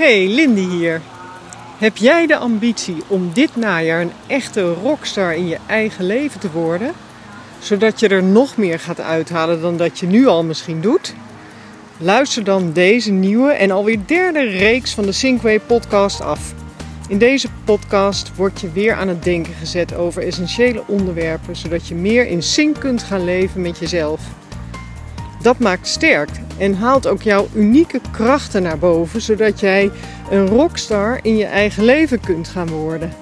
Hey, 0.00 0.26
Lindy 0.28 0.68
hier. 0.68 1.00
Heb 1.78 1.96
jij 1.96 2.26
de 2.26 2.36
ambitie 2.36 2.96
om 3.06 3.30
dit 3.32 3.56
najaar 3.56 4.00
een 4.00 4.12
echte 4.26 4.72
rockstar 4.72 5.34
in 5.34 5.48
je 5.48 5.58
eigen 5.66 6.04
leven 6.04 6.40
te 6.40 6.50
worden? 6.50 6.92
Zodat 7.58 8.00
je 8.00 8.08
er 8.08 8.22
nog 8.22 8.56
meer 8.56 8.78
gaat 8.78 9.00
uithalen 9.00 9.60
dan 9.60 9.76
dat 9.76 9.98
je 9.98 10.06
nu 10.06 10.26
al 10.26 10.44
misschien 10.44 10.80
doet? 10.80 11.14
Luister 11.98 12.44
dan 12.44 12.72
deze 12.72 13.10
nieuwe 13.10 13.52
en 13.52 13.70
alweer 13.70 13.98
derde 14.06 14.42
reeks 14.42 14.94
van 14.94 15.04
de 15.04 15.12
Sinkway 15.12 15.60
podcast 15.60 16.20
af. 16.20 16.54
In 17.08 17.18
deze 17.18 17.48
podcast 17.64 18.36
word 18.36 18.60
je 18.60 18.72
weer 18.72 18.94
aan 18.94 19.08
het 19.08 19.22
denken 19.22 19.54
gezet 19.54 19.94
over 19.94 20.26
essentiële 20.26 20.82
onderwerpen, 20.86 21.56
zodat 21.56 21.88
je 21.88 21.94
meer 21.94 22.26
in 22.26 22.42
sync 22.42 22.78
kunt 22.78 23.02
gaan 23.02 23.24
leven 23.24 23.60
met 23.60 23.78
jezelf. 23.78 24.20
Dat 25.42 25.58
maakt 25.58 25.88
sterk 25.88 26.30
en 26.58 26.74
haalt 26.74 27.06
ook 27.06 27.22
jouw 27.22 27.48
unieke 27.54 28.00
krachten 28.10 28.62
naar 28.62 28.78
boven, 28.78 29.20
zodat 29.20 29.60
jij 29.60 29.90
een 30.30 30.46
rockstar 30.46 31.18
in 31.22 31.36
je 31.36 31.44
eigen 31.44 31.84
leven 31.84 32.20
kunt 32.20 32.48
gaan 32.48 32.68
worden. 32.68 33.12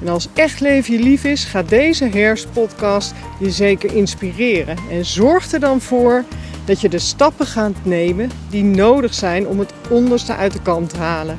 En 0.00 0.08
als 0.08 0.28
echt 0.34 0.60
leven 0.60 0.94
je 0.94 1.02
lief 1.02 1.24
is, 1.24 1.44
gaat 1.44 1.68
deze 1.68 2.04
herfstpodcast 2.04 3.14
je 3.38 3.50
zeker 3.50 3.94
inspireren. 3.94 4.76
En 4.90 5.04
zorg 5.04 5.52
er 5.52 5.60
dan 5.60 5.80
voor 5.80 6.24
dat 6.64 6.80
je 6.80 6.88
de 6.88 6.98
stappen 6.98 7.46
gaat 7.46 7.76
nemen 7.82 8.30
die 8.50 8.64
nodig 8.64 9.14
zijn 9.14 9.46
om 9.46 9.58
het 9.58 9.72
onderste 9.88 10.34
uit 10.34 10.52
de 10.52 10.62
kant 10.62 10.90
te 10.90 10.96
halen. 10.96 11.38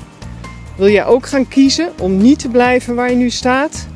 Wil 0.78 0.90
jij 0.90 1.06
ook 1.06 1.28
gaan 1.28 1.48
kiezen 1.48 1.92
om 2.00 2.18
niet 2.18 2.40
te 2.40 2.50
blijven 2.50 2.96
waar 2.96 3.10
je 3.10 3.16
nu 3.16 3.30
staat? 3.30 3.88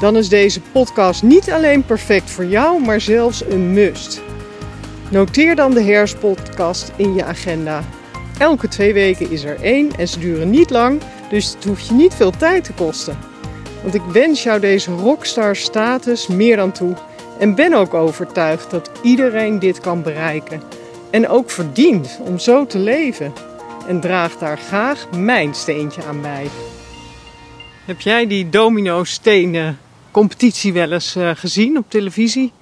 Dan 0.00 0.16
is 0.16 0.28
deze 0.28 0.60
podcast 0.60 1.22
niet 1.22 1.50
alleen 1.50 1.84
perfect 1.84 2.30
voor 2.30 2.44
jou, 2.46 2.84
maar 2.84 3.00
zelfs 3.00 3.44
een 3.44 3.72
must. 3.72 4.22
Noteer 5.10 5.54
dan 5.54 5.74
de 5.74 5.82
herfstpodcast 5.82 6.92
in 6.96 7.14
je 7.14 7.24
agenda. 7.24 7.84
Elke 8.38 8.68
twee 8.68 8.92
weken 8.92 9.30
is 9.30 9.44
er 9.44 9.60
één 9.60 9.90
en 9.96 10.08
ze 10.08 10.18
duren 10.18 10.50
niet 10.50 10.70
lang, 10.70 11.00
dus 11.30 11.52
het 11.54 11.64
hoeft 11.64 11.86
je 11.86 11.94
niet 11.94 12.14
veel 12.14 12.30
tijd 12.30 12.64
te 12.64 12.72
kosten. 12.72 13.18
Want 13.82 13.94
ik 13.94 14.02
wens 14.12 14.42
jou 14.42 14.60
deze 14.60 14.90
rockstar 14.90 15.56
status 15.56 16.26
meer 16.26 16.56
dan 16.56 16.72
toe 16.72 16.94
en 17.38 17.54
ben 17.54 17.72
ook 17.72 17.94
overtuigd 17.94 18.70
dat 18.70 18.90
iedereen 19.02 19.58
dit 19.58 19.80
kan 19.80 20.02
bereiken 20.02 20.62
en 21.10 21.28
ook 21.28 21.50
verdient 21.50 22.18
om 22.24 22.38
zo 22.38 22.66
te 22.66 22.78
leven. 22.78 23.32
En 23.86 24.00
draag 24.00 24.38
daar 24.38 24.58
graag 24.58 25.10
mijn 25.16 25.54
steentje 25.54 26.04
aan 26.04 26.20
bij. 26.20 26.46
Heb 27.84 28.00
jij 28.00 28.26
die 28.26 28.48
domino 28.48 29.04
stenen 29.04 29.78
competitie 30.10 30.72
wel 30.72 30.92
eens 30.92 31.16
uh, 31.16 31.30
gezien 31.34 31.78
op 31.78 31.84
televisie? 31.88 32.52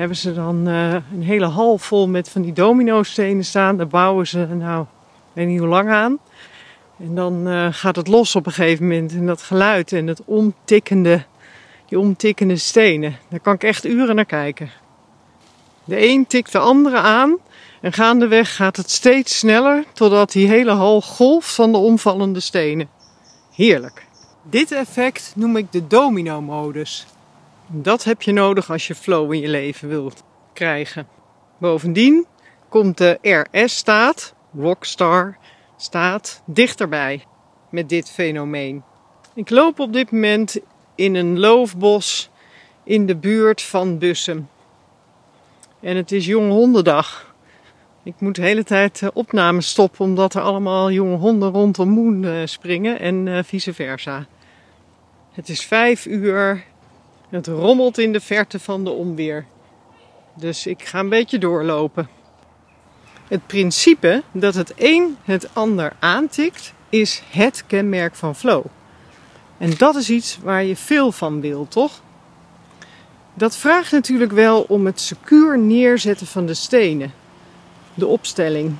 Hebben 0.00 0.18
ze 0.18 0.34
dan 0.34 0.68
uh, 0.68 0.92
een 0.92 1.22
hele 1.22 1.46
hal 1.46 1.78
vol 1.78 2.08
met 2.08 2.28
van 2.28 2.42
die 2.42 2.52
domino-stenen 2.52 3.44
staan. 3.44 3.76
Daar 3.76 3.86
bouwen 3.86 4.26
ze, 4.26 4.46
nou, 4.46 4.82
ik 4.82 4.88
weet 5.32 5.46
niet 5.46 5.58
hoe 5.58 5.68
lang 5.68 5.90
aan. 5.90 6.18
En 6.98 7.14
dan 7.14 7.48
uh, 7.48 7.66
gaat 7.70 7.96
het 7.96 8.08
los 8.08 8.36
op 8.36 8.46
een 8.46 8.52
gegeven 8.52 8.86
moment. 8.86 9.12
En 9.12 9.26
dat 9.26 9.42
geluid 9.42 9.92
en 9.92 10.06
het 10.06 10.24
omtikkende, 10.24 11.24
die 11.86 11.98
omtikkende 11.98 12.56
stenen. 12.56 13.16
Daar 13.28 13.40
kan 13.40 13.54
ik 13.54 13.62
echt 13.62 13.84
uren 13.84 14.14
naar 14.14 14.24
kijken. 14.24 14.70
De 15.84 16.08
een 16.08 16.26
tikt 16.26 16.52
de 16.52 16.58
andere 16.58 16.96
aan. 16.96 17.36
En 17.80 17.92
gaandeweg 17.92 18.56
gaat 18.56 18.76
het 18.76 18.90
steeds 18.90 19.38
sneller. 19.38 19.84
Totdat 19.92 20.32
die 20.32 20.48
hele 20.48 20.72
hal 20.72 21.02
golft 21.02 21.54
van 21.54 21.72
de 21.72 21.78
omvallende 21.78 22.40
stenen. 22.40 22.88
Heerlijk. 23.54 24.06
Dit 24.42 24.72
effect 24.72 25.32
noem 25.36 25.56
ik 25.56 25.72
de 25.72 25.86
domino-modus. 25.86 27.06
Dat 27.72 28.04
heb 28.04 28.22
je 28.22 28.32
nodig 28.32 28.70
als 28.70 28.86
je 28.86 28.94
flow 28.94 29.32
in 29.32 29.40
je 29.40 29.48
leven 29.48 29.88
wilt 29.88 30.22
krijgen. 30.52 31.08
Bovendien 31.58 32.26
komt 32.68 32.98
de 32.98 33.46
RS-staat, 33.52 34.34
Rockstar 34.58 35.36
staat, 35.76 36.42
dichterbij 36.46 37.24
met 37.68 37.88
dit 37.88 38.10
fenomeen. 38.10 38.82
Ik 39.34 39.50
loop 39.50 39.78
op 39.78 39.92
dit 39.92 40.10
moment 40.10 40.58
in 40.94 41.14
een 41.14 41.38
loofbos 41.38 42.30
in 42.84 43.06
de 43.06 43.16
buurt 43.16 43.62
van 43.62 43.98
Bussum. 43.98 44.48
En 45.80 45.96
het 45.96 46.12
is 46.12 46.26
Jong 46.26 46.50
Hondendag. 46.50 47.34
Ik 48.02 48.14
moet 48.18 48.34
de 48.34 48.42
hele 48.42 48.64
tijd 48.64 49.02
opnames 49.12 49.68
stoppen 49.68 50.04
omdat 50.04 50.34
er 50.34 50.42
allemaal 50.42 50.90
jonge 50.90 51.16
honden 51.16 51.50
rondom 51.50 51.88
Moen 51.88 52.24
eh, 52.24 52.32
springen 52.44 53.00
en 53.00 53.28
eh, 53.28 53.42
vice 53.42 53.74
versa. 53.74 54.26
Het 55.32 55.48
is 55.48 55.64
vijf 55.64 56.06
uur 56.06 56.68
het 57.30 57.46
rommelt 57.46 57.98
in 57.98 58.12
de 58.12 58.20
verte 58.20 58.58
van 58.58 58.84
de 58.84 58.90
onweer. 58.90 59.46
Dus 60.34 60.66
ik 60.66 60.84
ga 60.84 60.98
een 60.98 61.08
beetje 61.08 61.38
doorlopen. 61.38 62.08
Het 63.28 63.46
principe 63.46 64.22
dat 64.32 64.54
het 64.54 64.72
een 64.76 65.16
het 65.24 65.48
ander 65.52 65.92
aantikt, 65.98 66.72
is 66.88 67.22
het 67.30 67.64
kenmerk 67.66 68.14
van 68.14 68.36
flow. 68.36 68.64
En 69.58 69.72
dat 69.76 69.94
is 69.96 70.10
iets 70.10 70.38
waar 70.42 70.64
je 70.64 70.76
veel 70.76 71.12
van 71.12 71.40
wil, 71.40 71.68
toch? 71.68 72.00
Dat 73.34 73.56
vraagt 73.56 73.92
natuurlijk 73.92 74.32
wel 74.32 74.64
om 74.68 74.86
het 74.86 75.00
secuur 75.00 75.58
neerzetten 75.58 76.26
van 76.26 76.46
de 76.46 76.54
stenen, 76.54 77.12
de 77.94 78.06
opstelling. 78.06 78.76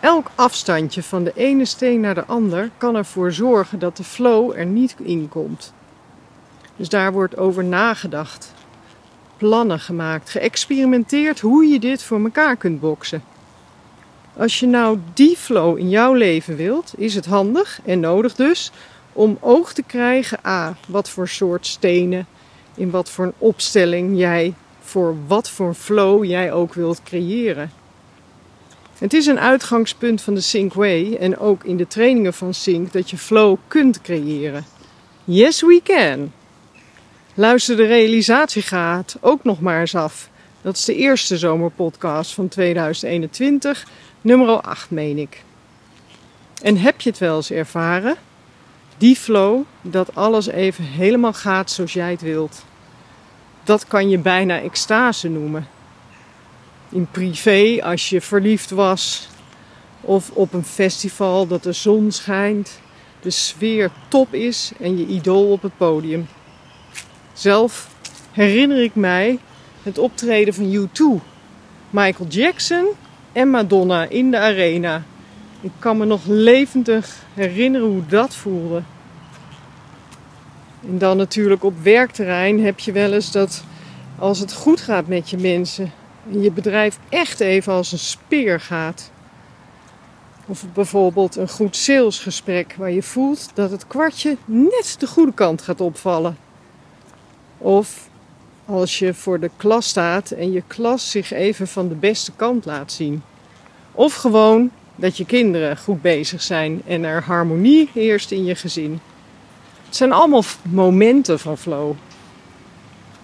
Elk 0.00 0.30
afstandje 0.34 1.02
van 1.02 1.24
de 1.24 1.32
ene 1.34 1.64
steen 1.64 2.00
naar 2.00 2.14
de 2.14 2.24
ander 2.24 2.70
kan 2.76 2.96
ervoor 2.96 3.32
zorgen 3.32 3.78
dat 3.78 3.96
de 3.96 4.04
flow 4.04 4.52
er 4.56 4.66
niet 4.66 4.96
in 5.02 5.28
komt. 5.28 5.72
Dus 6.80 6.88
daar 6.88 7.12
wordt 7.12 7.36
over 7.36 7.64
nagedacht. 7.64 8.54
Plannen 9.36 9.80
gemaakt, 9.80 10.30
geëxperimenteerd 10.30 11.40
hoe 11.40 11.66
je 11.66 11.78
dit 11.78 12.02
voor 12.02 12.20
elkaar 12.20 12.56
kunt 12.56 12.80
boksen. 12.80 13.22
Als 14.36 14.60
je 14.60 14.66
nou 14.66 14.98
die 15.14 15.36
flow 15.36 15.78
in 15.78 15.88
jouw 15.88 16.14
leven 16.14 16.56
wilt, 16.56 16.92
is 16.96 17.14
het 17.14 17.26
handig 17.26 17.80
en 17.84 18.00
nodig 18.00 18.34
dus 18.34 18.72
om 19.12 19.38
oog 19.40 19.72
te 19.72 19.82
krijgen 19.82 20.38
a 20.46 20.76
wat 20.88 21.10
voor 21.10 21.28
soort 21.28 21.66
stenen, 21.66 22.26
in 22.74 22.90
wat 22.90 23.10
voor 23.10 23.24
een 23.24 23.34
opstelling 23.38 24.18
jij 24.18 24.54
voor 24.80 25.16
wat 25.26 25.50
voor 25.50 25.74
flow 25.74 26.24
jij 26.24 26.52
ook 26.52 26.74
wilt 26.74 27.02
creëren. 27.02 27.72
Het 28.98 29.14
is 29.14 29.26
een 29.26 29.40
uitgangspunt 29.40 30.22
van 30.22 30.34
de 30.34 30.40
Sync 30.40 30.72
Way 30.72 31.14
en 31.14 31.38
ook 31.38 31.64
in 31.64 31.76
de 31.76 31.86
trainingen 31.86 32.34
van 32.34 32.54
Sync 32.54 32.92
dat 32.92 33.10
je 33.10 33.18
flow 33.18 33.56
kunt 33.68 34.00
creëren. 34.00 34.64
Yes, 35.24 35.60
we 35.60 35.80
can. 35.84 36.32
Luister 37.34 37.76
de 37.76 37.86
realisatiegraad 37.86 39.16
ook 39.20 39.44
nog 39.44 39.60
maar 39.60 39.80
eens 39.80 39.94
af. 39.94 40.28
Dat 40.62 40.76
is 40.76 40.84
de 40.84 40.94
eerste 40.94 41.38
zomerpodcast 41.38 42.34
van 42.34 42.48
2021, 42.48 43.86
nummer 44.20 44.60
8 44.60 44.90
meen 44.90 45.18
ik. 45.18 45.42
En 46.62 46.76
heb 46.76 47.00
je 47.00 47.10
het 47.10 47.18
wel 47.18 47.36
eens 47.36 47.50
ervaren? 47.50 48.16
Die 48.98 49.16
flow, 49.16 49.62
dat 49.82 50.14
alles 50.14 50.46
even 50.46 50.84
helemaal 50.84 51.32
gaat 51.32 51.70
zoals 51.70 51.92
jij 51.92 52.10
het 52.10 52.20
wilt. 52.20 52.64
Dat 53.64 53.86
kan 53.86 54.08
je 54.08 54.18
bijna 54.18 54.60
extase 54.60 55.28
noemen. 55.28 55.68
In 56.88 57.06
privé, 57.10 57.78
als 57.82 58.08
je 58.08 58.20
verliefd 58.20 58.70
was, 58.70 59.28
of 60.00 60.30
op 60.30 60.52
een 60.52 60.64
festival 60.64 61.46
dat 61.46 61.62
de 61.62 61.72
zon 61.72 62.10
schijnt, 62.12 62.80
de 63.20 63.30
sfeer 63.30 63.90
top 64.08 64.34
is 64.34 64.72
en 64.80 64.98
je 64.98 65.06
idool 65.06 65.50
op 65.50 65.62
het 65.62 65.76
podium. 65.76 66.28
Zelf 67.40 67.88
herinner 68.32 68.82
ik 68.82 68.94
mij 68.94 69.38
het 69.82 69.98
optreden 69.98 70.54
van 70.54 70.76
U2, 70.76 71.22
Michael 71.90 72.28
Jackson 72.28 72.86
en 73.32 73.48
Madonna 73.48 74.08
in 74.08 74.30
de 74.30 74.38
arena. 74.38 75.02
Ik 75.60 75.70
kan 75.78 75.98
me 75.98 76.04
nog 76.04 76.20
levendig 76.26 77.24
herinneren 77.34 77.88
hoe 77.88 78.06
dat 78.06 78.34
voelde. 78.34 78.82
En 80.86 80.98
dan 80.98 81.16
natuurlijk 81.16 81.64
op 81.64 81.82
werkterrein 81.82 82.64
heb 82.64 82.78
je 82.78 82.92
wel 82.92 83.12
eens 83.12 83.32
dat 83.32 83.64
als 84.18 84.38
het 84.38 84.52
goed 84.52 84.80
gaat 84.80 85.06
met 85.06 85.30
je 85.30 85.36
mensen 85.36 85.92
en 86.32 86.42
je 86.42 86.52
bedrijf 86.52 86.98
echt 87.08 87.40
even 87.40 87.72
als 87.72 87.92
een 87.92 87.98
speer 87.98 88.60
gaat. 88.60 89.10
Of 90.46 90.64
bijvoorbeeld 90.72 91.36
een 91.36 91.48
goed 91.48 91.76
salesgesprek 91.76 92.74
waar 92.78 92.90
je 92.90 93.02
voelt 93.02 93.50
dat 93.54 93.70
het 93.70 93.86
kwartje 93.86 94.36
net 94.44 94.96
de 94.98 95.06
goede 95.06 95.34
kant 95.34 95.62
gaat 95.62 95.80
opvallen. 95.80 96.48
Of 97.62 98.08
als 98.66 98.98
je 98.98 99.14
voor 99.14 99.40
de 99.40 99.50
klas 99.56 99.88
staat 99.88 100.30
en 100.30 100.52
je 100.52 100.62
klas 100.66 101.10
zich 101.10 101.32
even 101.32 101.68
van 101.68 101.88
de 101.88 101.94
beste 101.94 102.32
kant 102.36 102.64
laat 102.64 102.92
zien. 102.92 103.22
Of 103.92 104.14
gewoon 104.14 104.70
dat 104.96 105.16
je 105.16 105.24
kinderen 105.24 105.76
goed 105.76 106.02
bezig 106.02 106.42
zijn 106.42 106.82
en 106.86 107.04
er 107.04 107.22
harmonie 107.22 107.90
heerst 107.92 108.30
in 108.30 108.44
je 108.44 108.54
gezin. 108.54 109.00
Het 109.86 109.96
zijn 109.96 110.12
allemaal 110.12 110.44
momenten 110.62 111.38
van 111.38 111.58
flow. 111.58 111.92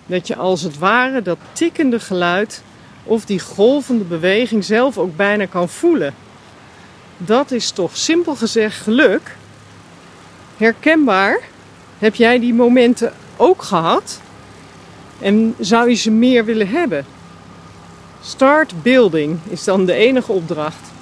Dat 0.07 0.27
je 0.27 0.37
als 0.37 0.63
het 0.63 0.79
ware 0.79 1.23
dat 1.23 1.39
tikkende 1.53 2.01
geluid 2.01 2.63
of 3.05 3.25
die 3.25 3.41
golvende 3.41 4.05
beweging 4.05 4.65
zelf 4.65 4.99
ook 4.99 5.17
bijna 5.17 5.47
kan 5.47 5.69
voelen. 5.69 6.15
Dat 7.17 7.51
is 7.51 7.71
toch 7.71 7.97
simpel 7.97 8.35
gezegd 8.35 8.81
geluk. 8.81 9.37
Herkenbaar? 10.57 11.41
Heb 11.99 12.15
jij 12.15 12.39
die 12.39 12.55
momenten 12.55 13.13
ook 13.37 13.63
gehad? 13.63 14.21
En 15.21 15.55
zou 15.59 15.89
je 15.89 15.95
ze 15.95 16.11
meer 16.11 16.45
willen 16.45 16.69
hebben? 16.69 17.05
Start 18.23 18.83
building 18.83 19.39
is 19.49 19.65
dan 19.65 19.87
de 19.87 19.93
enige 19.93 20.33
opdracht. 20.33 20.93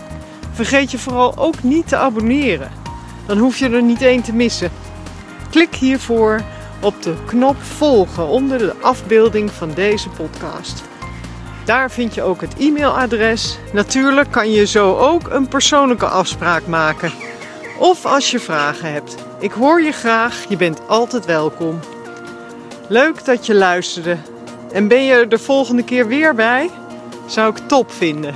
Vergeet 0.52 0.92
je 0.92 0.98
vooral 0.98 1.38
ook 1.38 1.64
niet 1.64 1.88
te 1.88 1.96
abonneren. 1.96 2.72
Dan 3.26 3.38
hoef 3.38 3.58
je 3.58 3.70
er 3.70 3.84
niet 3.84 4.02
één 4.02 4.22
te 4.22 4.34
missen. 4.34 4.72
Klik 5.50 5.76
hiervoor 5.76 6.44
op 6.86 7.02
de 7.04 7.14
knop 7.26 7.56
volgen 7.62 8.28
onder 8.28 8.58
de 8.58 8.76
afbeelding 8.82 9.52
van 9.52 9.74
deze 9.74 10.10
podcast. 10.10 10.84
Daar 11.66 11.92
vind 11.92 12.14
je 12.14 12.22
ook 12.22 12.42
het 12.42 12.56
e-mailadres. 12.58 13.58
Natuurlijk 13.74 14.32
kan 14.32 14.52
je 14.52 14.66
zo 14.66 14.98
ook 14.98 15.30
een 15.30 15.48
persoonlijke 15.48 16.06
afspraak 16.06 16.68
maken. 16.68 17.12
Of 17.80 18.06
als 18.06 18.32
je 18.32 18.40
vragen 18.40 18.92
hebt. 18.94 19.16
Ik 19.40 19.52
hoor 19.52 19.82
je 19.82 19.92
graag, 19.92 20.46
je 20.50 20.58
bent 20.58 20.88
altijd 20.88 21.26
welkom. 21.26 21.80
Leuk 22.88 23.26
dat 23.26 23.46
je 23.46 23.56
luisterde. 23.56 24.18
En 24.72 24.88
ben 24.88 25.04
je 25.04 25.14
er 25.14 25.30
de 25.30 25.40
volgende 25.40 25.84
keer 25.84 26.08
weer 26.08 26.36
bij? 26.36 26.70
Zou 27.26 27.50
ik 27.50 27.68
top 27.68 27.92
vinden. 27.92 28.36